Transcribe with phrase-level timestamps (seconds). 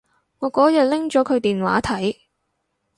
[0.39, 2.15] 我嗰日拎咗佢電話睇